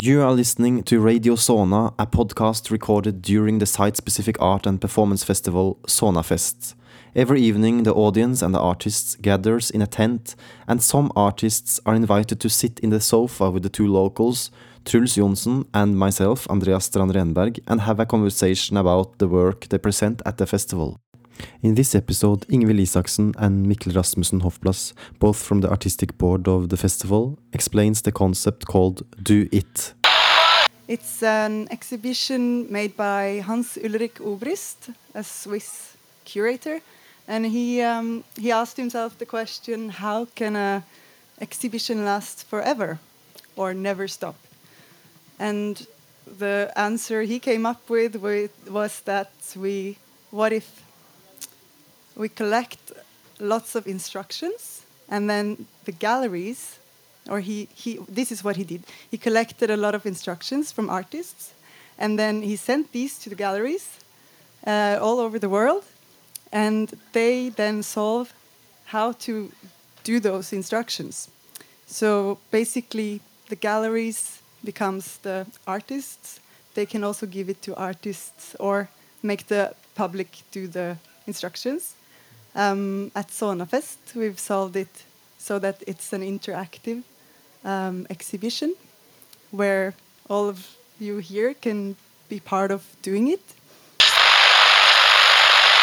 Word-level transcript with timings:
You 0.00 0.22
are 0.22 0.32
listening 0.32 0.84
to 0.84 1.00
Radio 1.00 1.34
Sona, 1.34 1.92
a 1.98 2.06
podcast 2.06 2.70
recorded 2.70 3.20
during 3.20 3.58
the 3.58 3.66
site 3.66 3.96
specific 3.96 4.40
art 4.40 4.64
and 4.64 4.80
performance 4.80 5.24
festival 5.24 5.80
Sonafest. 5.88 6.74
Every 7.16 7.40
evening, 7.40 7.82
the 7.82 7.94
audience 7.94 8.40
and 8.40 8.54
the 8.54 8.60
artists 8.60 9.16
gathers 9.16 9.70
in 9.70 9.82
a 9.82 9.88
tent, 9.88 10.36
and 10.68 10.80
some 10.80 11.10
artists 11.16 11.80
are 11.84 11.96
invited 11.96 12.38
to 12.40 12.48
sit 12.48 12.78
in 12.78 12.90
the 12.90 13.00
sofa 13.00 13.50
with 13.50 13.64
the 13.64 13.68
two 13.68 13.88
locals, 13.88 14.52
Truls 14.84 15.16
Johnsen 15.16 15.66
and 15.74 15.98
myself, 15.98 16.46
Andreas 16.48 16.84
Strand 16.84 17.12
Renberg, 17.14 17.58
and 17.66 17.80
have 17.80 17.98
a 17.98 18.06
conversation 18.06 18.76
about 18.76 19.18
the 19.18 19.26
work 19.26 19.68
they 19.68 19.78
present 19.78 20.22
at 20.24 20.36
the 20.38 20.46
festival. 20.46 21.00
In 21.62 21.74
this 21.74 21.94
episode, 21.94 22.46
Ingvild 22.48 22.80
Isaksen 22.80 23.34
and 23.36 23.66
Mikkel 23.66 23.94
Rasmussen 23.94 24.40
Hofplass, 24.40 24.92
both 25.18 25.42
from 25.42 25.60
the 25.60 25.68
artistic 25.68 26.16
board 26.18 26.48
of 26.48 26.68
the 26.68 26.76
festival, 26.76 27.38
explains 27.52 28.02
the 28.02 28.12
concept 28.12 28.66
called 28.66 29.02
Do 29.22 29.48
It. 29.52 29.94
It's 30.88 31.22
an 31.22 31.68
exhibition 31.70 32.72
made 32.72 32.96
by 32.96 33.42
Hans 33.44 33.76
Ulrich 33.76 34.20
Obrist, 34.20 34.94
a 35.14 35.22
Swiss 35.22 35.96
curator, 36.24 36.80
and 37.26 37.44
he 37.44 37.82
um, 37.82 38.24
he 38.36 38.50
asked 38.50 38.76
himself 38.76 39.18
the 39.18 39.26
question: 39.26 39.90
How 39.90 40.26
can 40.34 40.56
a 40.56 40.82
exhibition 41.40 42.04
last 42.04 42.44
forever, 42.48 42.98
or 43.56 43.74
never 43.74 44.08
stop? 44.08 44.36
And 45.38 45.86
the 46.38 46.72
answer 46.74 47.22
he 47.22 47.38
came 47.38 47.66
up 47.66 47.90
with, 47.90 48.16
with 48.16 48.52
was 48.70 49.00
that 49.00 49.30
we, 49.56 49.98
what 50.30 50.52
if 50.52 50.82
we 52.18 52.28
collect 52.28 52.92
lots 53.38 53.74
of 53.74 53.86
instructions 53.86 54.82
and 55.08 55.30
then 55.30 55.66
the 55.84 55.92
galleries 55.92 56.78
or 57.30 57.40
he, 57.40 57.68
he 57.74 57.98
this 58.08 58.32
is 58.32 58.42
what 58.42 58.56
he 58.56 58.64
did. 58.64 58.82
He 59.10 59.16
collected 59.16 59.70
a 59.70 59.76
lot 59.76 59.94
of 59.94 60.04
instructions 60.04 60.72
from 60.72 60.90
artists 60.90 61.54
and 61.98 62.18
then 62.18 62.42
he 62.42 62.56
sent 62.56 62.92
these 62.92 63.18
to 63.20 63.30
the 63.30 63.36
galleries 63.36 63.98
uh, 64.66 64.98
all 65.00 65.20
over 65.20 65.38
the 65.38 65.48
world 65.48 65.84
and 66.52 66.92
they 67.12 67.50
then 67.50 67.82
solve 67.82 68.32
how 68.86 69.12
to 69.12 69.52
do 70.02 70.18
those 70.18 70.52
instructions. 70.52 71.30
So 71.86 72.38
basically 72.50 73.20
the 73.48 73.56
galleries 73.56 74.42
becomes 74.64 75.18
the 75.18 75.46
artists. 75.66 76.40
They 76.74 76.86
can 76.86 77.04
also 77.04 77.26
give 77.26 77.48
it 77.48 77.62
to 77.62 77.76
artists 77.76 78.56
or 78.58 78.88
make 79.22 79.46
the 79.46 79.74
public 79.94 80.28
do 80.50 80.66
the 80.66 80.96
instructions 81.26 81.94
um, 82.54 83.10
at 83.14 83.28
Sånafest, 83.28 84.14
we've 84.14 84.38
solved 84.38 84.76
it 84.76 85.04
so 85.38 85.58
that 85.58 85.82
it's 85.86 86.12
an 86.12 86.22
interactive 86.22 87.02
um, 87.64 88.06
exhibition 88.10 88.74
where 89.50 89.94
all 90.28 90.48
of 90.48 90.76
you 90.98 91.18
here 91.18 91.54
can 91.54 91.96
be 92.28 92.40
part 92.40 92.70
of 92.70 92.82
doing 93.02 93.28
it. 93.28 93.42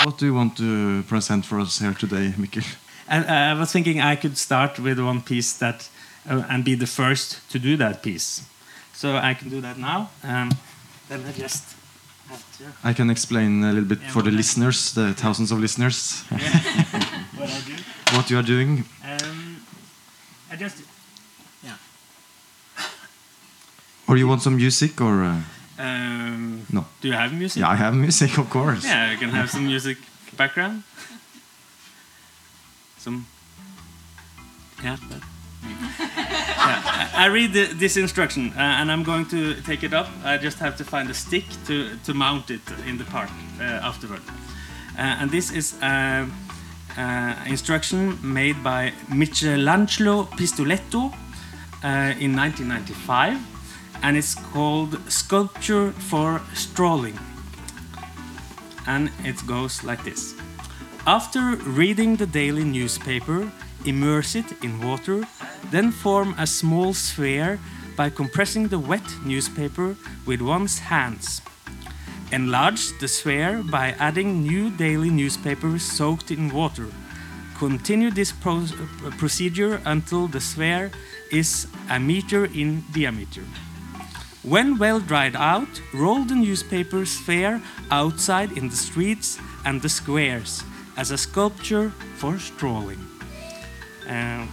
What 0.04 0.18
do 0.18 0.26
you 0.26 0.34
want 0.34 0.58
to 0.58 1.04
present 1.04 1.46
for 1.46 1.60
us 1.60 1.80
here 1.80 1.94
today, 1.94 2.34
Mikkel? 2.38 2.66
And 3.08 3.26
I 3.26 3.54
was 3.54 3.72
thinking 3.72 4.02
I 4.02 4.16
could 4.16 4.38
start 4.38 4.80
with 4.80 5.00
one 5.00 5.22
piece 5.22 5.58
that 5.58 5.90
uh, 6.30 6.44
and 6.50 6.64
be 6.64 6.76
the 6.76 6.88
first 6.88 7.50
to 7.52 7.60
do 7.60 7.78
that 7.78 8.02
piece. 8.02 8.44
So 8.94 9.16
I 9.16 9.34
can 9.34 9.50
do 9.50 9.62
that 9.62 9.78
now. 9.78 10.10
Um, 10.24 10.52
then 11.10 11.24
I 11.28 11.32
just 11.32 11.64
have 11.64 11.70
to. 11.70 11.85
I 12.84 12.94
can 12.94 13.10
explain 13.10 13.64
a 13.64 13.68
little 13.74 13.88
bit 13.88 14.00
Yeah, 14.02 14.12
for 14.12 14.22
the 14.24 14.30
I- 14.32 14.36
listeners, 14.38 14.94
the 14.94 15.14
thousands 15.14 15.52
of 15.52 15.60
listeners, 15.60 16.24
what 16.30 17.50
I 17.50 17.62
do. 17.66 17.76
what 18.16 18.30
you 18.30 18.38
are 18.40 18.44
doing. 18.46 18.84
Um, 19.04 19.58
I 20.52 20.56
just 20.56 20.78
yeah. 21.64 21.78
Or 24.08 24.18
you 24.18 24.28
want 24.28 24.42
some 24.42 24.56
music, 24.56 25.02
or 25.02 25.24
uh, 25.24 25.42
Um, 25.78 26.66
No. 26.72 26.86
Do 27.02 27.08
you 27.08 27.14
have 27.18 27.34
music? 27.34 27.60
yeah, 27.62 27.74
I 27.74 27.76
have 27.76 27.94
music, 27.96 28.38
of 28.38 28.50
course. 28.50 28.84
Yeah, 28.86 29.12
I 29.14 29.18
can 29.18 29.30
have 29.30 29.50
some 29.50 29.66
music 29.66 29.98
background. 30.38 30.84
Some. 32.98 33.26
Yeah. 34.84 34.98
But, 35.10 35.22
yeah. 36.66 37.10
I 37.26 37.28
read 37.28 37.54
the, 37.54 37.66
this 37.74 37.98
instruction 37.98 38.54
uh, 38.56 38.60
and 38.60 38.92
I'm 38.92 39.04
going 39.04 39.26
to 39.28 39.62
take 39.62 39.84
it 39.84 39.94
up. 39.94 40.08
I 40.24 40.38
just 40.38 40.60
have 40.60 40.76
to 40.78 40.84
find 40.84 41.10
a 41.10 41.14
stick 41.14 41.46
to, 41.68 41.98
to 42.06 42.14
mount 42.14 42.50
it 42.50 42.62
in 42.88 42.98
the 42.98 43.06
park 43.06 43.30
uh, 43.60 43.64
afterward. 43.64 44.22
Uh, 44.98 45.22
and 45.22 45.32
this 45.32 45.52
is 45.52 45.76
uh, 45.82 46.26
uh, 46.98 47.36
instruction 47.48 48.18
made 48.22 48.64
by 48.64 48.94
Michelangelo 49.10 50.24
Pistoletto 50.38 51.14
uh, 51.84 52.14
in 52.20 52.36
1995, 52.36 53.38
and 54.04 54.18
it's 54.18 54.36
called 54.36 54.98
Sculpture 55.10 55.92
for 55.92 56.42
Strolling 56.54 57.18
and 58.88 59.12
it 59.24 59.46
goes 59.48 59.84
like 59.84 60.04
this. 60.04 60.36
After 61.08 61.56
reading 61.66 62.16
the 62.16 62.26
daily 62.26 62.64
newspaper, 62.64 63.52
immerse 63.84 64.36
it 64.36 64.46
in 64.64 64.82
water, 64.82 65.24
then 65.72 65.92
form 65.92 66.36
a 66.38 66.48
small 66.48 66.94
sphere 66.94 67.60
by 67.96 68.10
compressing 68.10 68.68
the 68.68 68.80
wet 68.80 69.06
newspaper 69.26 69.96
with 70.26 70.42
one's 70.42 70.80
hands. 70.80 71.42
Enlarge 72.32 72.98
the 73.00 73.08
sphere 73.08 73.64
by 73.64 73.92
adding 74.00 74.42
new 74.42 74.70
daily 74.70 75.10
newspapers 75.10 75.84
soaked 75.84 76.32
in 76.32 76.52
water. 76.52 76.88
Continue 77.58 78.12
this 78.12 78.32
pro- 78.32 78.68
procedure 79.18 79.82
until 79.86 80.28
the 80.28 80.42
sphere 80.42 80.92
is 81.32 81.68
a 81.90 82.00
meter 82.00 82.46
in 82.46 82.84
diameter. 82.92 83.44
When 84.44 84.78
well 84.78 85.00
dried 85.00 85.36
out, 85.36 85.82
roll 85.94 86.24
the 86.26 86.36
newspaper 86.36 87.06
sphere 87.06 87.62
outside 87.90 88.52
in 88.52 88.70
the 88.70 88.76
streets 88.76 89.40
and 89.64 89.82
the 89.82 89.90
squares 89.90 90.64
as 90.98 91.12
a 91.12 91.18
sculpture 91.18 91.90
for 92.18 92.38
strolling. 92.38 93.15
Um, 94.08 94.50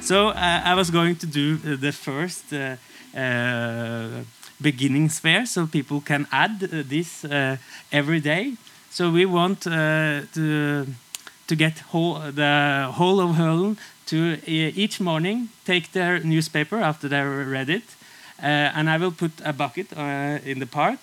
so 0.00 0.28
uh, 0.28 0.60
I 0.64 0.74
was 0.74 0.90
going 0.90 1.16
to 1.16 1.26
do 1.26 1.58
uh, 1.64 1.76
the 1.80 1.92
first 1.92 2.52
uh, 2.52 2.76
uh, 3.16 4.24
beginning 4.60 5.10
sphere 5.10 5.46
so 5.46 5.66
people 5.66 6.00
can 6.00 6.26
add 6.30 6.62
uh, 6.62 6.82
this 6.88 7.24
uh, 7.24 7.56
every 7.92 8.20
day. 8.20 8.54
So 8.90 9.10
we 9.10 9.26
want 9.26 9.66
uh, 9.66 10.22
to 10.34 10.86
to 11.46 11.54
get 11.54 11.78
whole, 11.92 12.18
the 12.32 12.90
whole 12.94 13.20
of 13.20 13.36
Hølen 13.36 13.76
to 14.06 14.34
uh, 14.34 14.38
each 14.46 15.00
morning 15.00 15.48
take 15.64 15.92
their 15.92 16.18
newspaper 16.24 16.80
after 16.80 17.08
they 17.08 17.22
read 17.22 17.68
it, 17.68 17.84
uh, 18.42 18.46
and 18.74 18.88
I 18.88 18.98
will 18.98 19.12
put 19.12 19.32
a 19.44 19.52
bucket 19.52 19.92
uh, 19.96 20.38
in 20.44 20.58
the 20.58 20.66
park. 20.66 20.98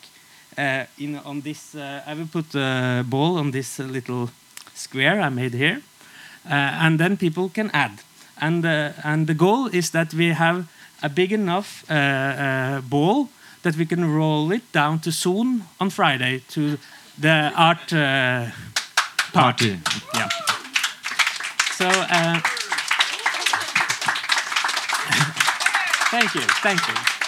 Uh, 0.58 0.86
in 0.98 1.18
on 1.26 1.42
this, 1.42 1.76
uh, 1.76 2.04
I 2.06 2.14
will 2.14 2.28
put 2.28 2.56
a 2.56 3.04
ball 3.08 3.38
on 3.38 3.52
this 3.52 3.80
uh, 3.80 3.84
little 3.84 4.30
square 4.74 5.22
I 5.22 5.30
made 5.30 5.54
here, 5.54 5.78
uh, 5.78 5.93
and 6.50 7.00
then 7.00 7.18
people 7.18 7.50
can 7.50 7.70
add. 7.74 7.92
And 8.42 8.66
uh, 8.66 8.92
and 9.04 9.28
the 9.28 9.34
goal 9.34 9.68
is 9.68 9.92
that 9.92 10.14
we 10.14 10.34
have 10.34 10.66
a 11.02 11.10
big 11.10 11.32
enough 11.32 11.84
uh, 11.90 11.94
uh, 11.94 12.82
ball 12.82 13.30
that 13.62 13.76
we 13.76 13.86
can 13.86 14.06
roll 14.06 14.52
it 14.52 14.72
down 14.72 15.00
to 15.00 15.12
Soon 15.12 15.64
on 15.80 15.90
Friday 15.90 16.42
to 16.50 16.78
the 17.20 17.52
art 17.56 17.94
uh, 17.94 18.48
party. 19.34 19.80
Yeah. 20.14 20.30
So. 21.78 21.88
Uh, 21.88 22.40
thank 26.12 26.36
you, 26.36 26.42
thank 26.62 26.88
you. 26.88 27.23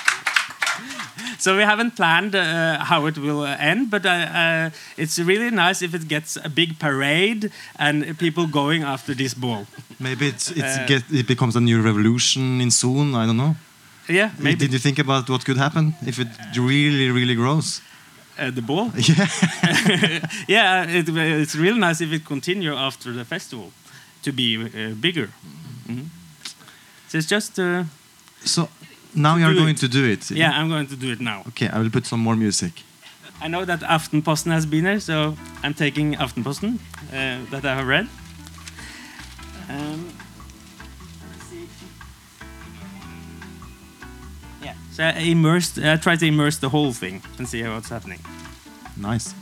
So 1.37 1.57
we 1.57 1.63
haven't 1.63 1.95
planned 1.95 2.33
uh, 2.35 2.83
how 2.85 3.07
it 3.07 3.17
will 3.17 3.45
end, 3.45 3.89
but 3.89 4.05
uh, 4.05 4.09
uh, 4.09 4.69
it's 4.97 5.19
really 5.19 5.49
nice 5.51 5.81
if 5.85 5.93
it 5.93 6.07
gets 6.07 6.37
a 6.37 6.49
big 6.49 6.79
parade 6.79 7.51
and 7.77 8.17
people 8.17 8.47
going 8.47 8.83
after 8.83 9.13
this 9.15 9.33
ball. 9.33 9.65
Maybe 9.99 10.27
it's, 10.27 10.49
it's 10.51 10.77
Uh, 10.77 10.85
get, 10.87 11.03
it 11.11 11.27
becomes 11.27 11.55
a 11.55 11.59
new 11.59 11.81
revolution 11.81 12.61
in 12.61 12.71
soon. 12.71 13.13
I 13.15 13.25
don't 13.25 13.37
know. 13.37 13.55
Yeah, 14.07 14.29
maybe 14.37 14.55
Did 14.59 14.71
you 14.71 14.79
think 14.79 14.99
about 14.99 15.29
what 15.29 15.43
could 15.45 15.57
happen 15.57 15.93
if 16.05 16.19
it 16.19 16.27
really, 16.57 17.09
really 17.11 17.35
grows? 17.35 17.81
uh, 18.39 18.51
the 18.51 18.61
ball. 18.61 18.91
Yeah. 18.97 19.27
yeah, 20.47 20.85
it, 20.89 21.09
it's 21.09 21.55
really 21.55 21.79
nice 21.79 22.01
if 22.01 22.11
it 22.11 22.25
continue 22.25 22.73
after 22.75 23.11
the 23.13 23.25
festival 23.25 23.71
to 24.21 24.31
be 24.31 24.57
uh, 24.57 24.93
bigger. 24.99 25.29
Mhm. 25.87 26.05
So 27.07 27.17
it's 27.17 27.27
just 27.27 27.59
uh, 27.59 27.83
So 28.43 28.69
now 29.15 29.37
you 29.37 29.45
are 29.45 29.53
going 29.53 29.75
it. 29.75 29.77
to 29.77 29.87
do 29.87 30.05
it. 30.05 30.31
yeah, 30.31 30.51
I'm 30.51 30.69
going 30.69 30.87
to 30.87 30.95
do 30.95 31.11
it 31.11 31.19
now. 31.19 31.43
Okay, 31.47 31.67
I 31.69 31.79
will 31.79 31.89
put 31.89 32.05
some 32.05 32.19
more 32.19 32.35
music. 32.35 32.71
I 33.41 33.47
know 33.47 33.65
that 33.65 33.81
Aftenposten 33.81 34.51
has 34.51 34.65
been 34.65 34.83
there, 34.85 34.99
so 34.99 35.35
I'm 35.63 35.73
taking 35.73 36.15
Aftenposten 36.15 36.79
uh, 37.11 37.49
that 37.51 37.65
I 37.65 37.75
have 37.75 37.87
read. 37.87 38.07
Um. 39.69 40.11
Yeah. 44.63 44.73
So 44.91 45.03
I 45.03 45.19
immersed. 45.19 45.77
I 45.79 45.97
try 45.97 46.15
to 46.15 46.25
immerse 46.25 46.57
the 46.57 46.69
whole 46.69 46.93
thing 46.93 47.21
and 47.37 47.47
see 47.47 47.63
what's 47.63 47.89
happening. 47.89 48.19
Nice. 48.97 49.33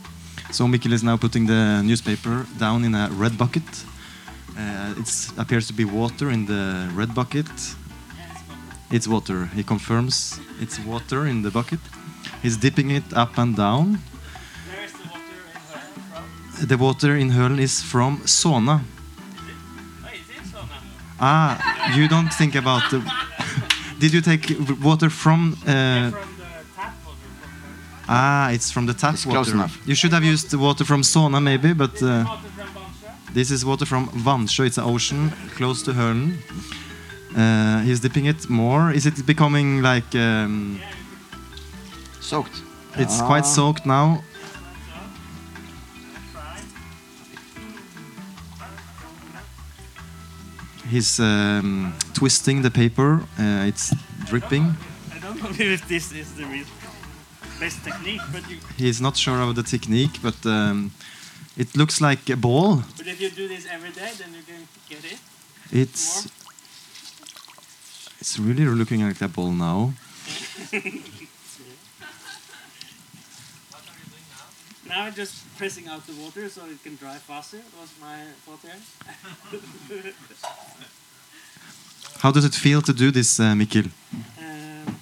So 0.50 0.66
Mikkel 0.66 0.92
is 0.92 1.02
now 1.02 1.16
putting 1.16 1.46
the 1.46 1.82
newspaper 1.82 2.46
down 2.58 2.84
in 2.84 2.94
a 2.94 3.08
red 3.12 3.36
bucket. 3.38 3.84
Uh, 4.56 4.94
it 4.96 5.32
appears 5.36 5.66
to 5.66 5.72
be 5.72 5.84
water 5.84 6.30
in 6.30 6.46
the 6.46 6.88
red 6.94 7.14
bucket. 7.14 7.46
It's 8.94 9.08
water. 9.08 9.46
He 9.56 9.62
confirms 9.64 10.38
it's 10.60 10.78
water 10.78 11.26
in 11.26 11.42
the 11.42 11.50
bucket. 11.50 11.80
He's 12.42 12.56
dipping 12.56 12.90
it 12.90 13.04
up 13.12 13.38
and 13.38 13.56
down. 13.56 13.86
Where 14.68 14.84
is 14.84 14.92
the 14.92 15.08
water 15.08 15.26
in 15.36 15.50
Hølen 15.70 16.58
from? 16.58 16.66
The 16.68 16.76
water 16.76 17.16
in 17.16 17.30
Hølen 17.30 17.58
is 17.60 17.82
from 17.82 18.18
Såna. 18.24 18.80
It 18.80 20.20
is 20.42 20.52
Såna. 20.52 20.78
Ah, 21.20 21.96
you 21.96 22.06
don't 22.08 22.32
think 22.32 22.54
about 22.54 22.82
the. 22.90 23.00
Did 23.98 24.12
you 24.14 24.20
take 24.20 24.44
water 24.82 25.10
from? 25.10 25.54
Uh, 25.66 26.10
From 26.10 26.36
the 26.38 26.44
tap 26.76 26.94
water 27.04 27.18
from 27.40 28.08
ah, 28.08 28.50
it's 28.50 28.70
from 28.70 28.86
the 28.86 28.94
tap 28.94 29.14
It's 29.14 29.24
close 29.24 29.46
water. 29.48 29.54
enough. 29.56 29.78
You 29.86 29.94
should 29.96 30.12
have 30.12 30.24
used 30.24 30.50
the 30.50 30.58
water 30.58 30.84
from 30.84 31.02
Såna 31.02 31.40
maybe, 31.42 31.72
but 31.72 32.00
uh, 32.02 32.24
Water 32.26 32.48
from 32.54 32.66
Vansjø. 32.74 33.34
this 33.34 33.50
is 33.50 33.64
water 33.64 33.86
from 33.86 34.08
Vansjø. 34.10 34.66
It's 34.66 34.78
an 34.78 34.84
ocean 34.84 35.32
close 35.56 35.82
to 35.82 35.92
Hølen. 35.92 36.36
Uh, 37.36 37.80
he's 37.80 38.00
dipping 38.00 38.26
it 38.26 38.48
more. 38.48 38.92
Is 38.92 39.06
it 39.06 39.26
becoming 39.26 39.82
like? 39.82 40.14
Um, 40.14 40.80
Soaked. 42.20 42.62
it's 42.96 43.20
Ah. 43.20 43.26
quite 43.26 43.44
soaked 43.46 43.84
now. 43.86 44.22
He's 50.90 51.18
um, 51.18 51.94
twisting 52.12 52.62
the 52.62 52.70
paper. 52.70 53.22
Uh, 53.38 53.66
it's 53.68 53.92
dripping. 54.26 54.76
I 55.14 55.18
don't 55.18 55.42
know 55.42 55.48
if 55.58 55.88
this 55.88 56.12
is 56.12 56.34
the 56.34 56.44
real 56.44 56.66
best 57.58 57.82
technique, 57.84 58.20
but 58.32 58.48
you, 58.50 58.58
He's 58.76 59.00
not 59.00 59.16
sure 59.16 59.40
of 59.40 59.54
the 59.54 59.62
technique, 59.62 60.18
but 60.22 60.36
um, 60.46 60.90
it 61.56 61.74
looks 61.76 62.00
like 62.00 62.28
a 62.30 62.36
ball. 62.36 62.82
but 62.96 63.06
if 63.06 63.20
you 63.20 63.30
do 63.30 63.48
this 63.48 63.66
every 63.70 63.90
day, 63.90 64.10
then 64.18 64.28
you 64.34 64.42
can 64.46 64.68
get 64.88 65.04
it. 65.12 65.18
It's 65.72 66.28
it's 68.24 68.38
really 68.38 68.64
looking 68.64 69.06
like 69.06 69.20
a 69.20 69.28
ball 69.28 69.50
now. 69.50 69.92
Now 74.88 75.04
I'm 75.04 75.12
just 75.12 75.44
pressing 75.58 75.88
out 75.88 76.06
the 76.06 76.14
water 76.14 76.48
so 76.48 76.64
it 76.64 76.82
can 76.82 76.96
dry 76.96 77.16
faster. 77.16 77.58
Was 77.78 77.90
my 78.00 78.16
thought 78.44 78.62
there. 78.62 78.78
How 82.22 82.32
does 82.32 82.46
it 82.46 82.54
feel 82.54 82.80
to 82.80 82.94
do 82.94 83.10
this, 83.10 83.38
uh, 83.38 83.52
Mikkel? 83.52 83.90
Um, 84.38 84.96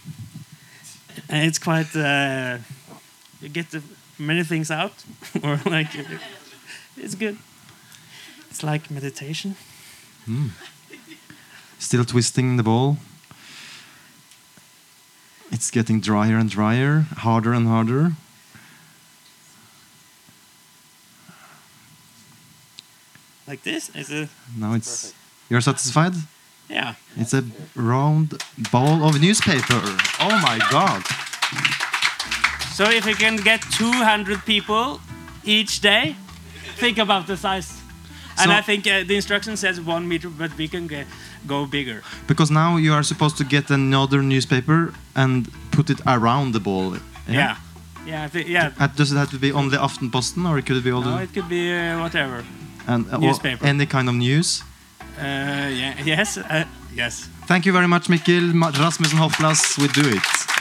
it's 1.29 1.61
quite. 1.61 1.95
Uh, 1.95 2.59
you 3.41 3.51
get 3.51 3.71
the, 3.71 3.85
many 4.19 4.43
things 4.43 4.73
out, 4.73 4.95
or 5.45 5.61
like 5.67 5.95
it's 6.97 7.15
good. 7.15 7.39
It's 8.51 8.65
like 8.65 8.91
meditation. 8.91 9.55
Still 11.79 12.05
twisting 12.05 12.57
the 12.57 12.65
ball. 12.65 12.97
It's 15.53 15.71
getting 15.71 16.01
drier 16.01 16.37
and 16.39 16.51
drier, 16.51 17.01
harder 17.19 17.53
and 17.53 17.69
harder. 17.69 18.13
Like 23.47 23.63
this. 23.63 23.91
Is 23.95 24.11
it? 24.11 24.29
No, 24.57 24.75
it's. 24.75 25.15
You're 25.51 25.61
satisfied? 25.61 26.15
yeah. 26.69 26.95
It's 27.17 27.35
a 27.35 27.45
round 27.77 28.43
ball 28.71 29.05
of 29.07 29.21
newspaper. 29.21 29.81
Oh 30.21 30.39
my 30.43 30.59
god! 30.71 31.03
So 32.75 32.85
if 32.85 33.05
you 33.05 33.15
can 33.15 33.37
get 33.37 33.61
200 33.73 34.47
people 34.47 35.01
each 35.45 35.81
day, 35.81 36.17
think 36.77 36.97
about 36.99 37.27
the 37.27 37.37
size. 37.37 37.79
And 38.39 38.49
So- 38.51 38.57
I 38.57 38.63
think 38.63 38.87
uh, 38.87 39.05
the 39.05 39.17
instruction 39.17 39.57
says 39.59 39.79
one 39.81 40.09
meter, 40.09 40.31
but 40.31 40.57
we 40.57 40.67
can 40.69 40.87
get, 40.87 41.07
go 41.47 41.67
bigger. 41.67 42.03
Because 42.27 42.51
now 42.51 42.77
you 42.77 42.93
are 42.95 43.03
supposed 43.03 43.37
to 43.39 43.45
get 43.45 43.71
another 43.71 44.23
newspaper 44.23 44.93
and 45.15 45.49
put 45.71 45.91
it 45.91 46.01
around 46.07 46.53
the 46.53 46.61
ball. 46.61 46.97
Yeah. 47.29 47.57
Yeah. 48.07 48.29
Thi- 48.29 48.47
yeah. 48.53 48.73
Uh, 48.79 48.87
Does 48.97 49.13
it 49.13 49.17
have 49.17 49.31
to 49.31 49.39
be 49.39 49.53
only 49.53 49.77
Aftenposten, 49.79 50.49
or 50.49 50.59
it 50.59 50.67
could 50.67 50.77
it 50.77 50.85
be 50.85 50.91
all 50.93 51.03
No, 51.03 51.17
the 51.17 51.23
it 51.23 51.33
could 51.35 51.49
be 51.49 51.73
uh, 51.73 52.01
whatever. 52.01 52.45
and 52.87 53.07
uh, 53.13 53.19
newspaper. 53.19 53.65
any 53.67 53.87
kind 53.87 54.09
of 54.09 54.15
news? 54.15 54.63
Uh, 55.19 55.69
yeah. 55.71 55.95
Yes. 56.05 56.37
Uh, 56.39 56.65
yes. 56.95 57.29
Thank 57.47 57.65
you 57.67 57.73
very 57.73 57.89
much, 57.89 58.09
Mikkel 58.09 58.53
Rasmussen 58.79 59.19
Hofplass. 59.19 59.79
We 59.79 59.89
do 59.89 60.09
it. 60.09 60.52